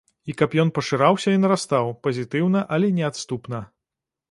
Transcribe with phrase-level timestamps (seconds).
[0.31, 3.63] І каб ён пашыраўся і нарастаў, пазітыўна, але неадступна.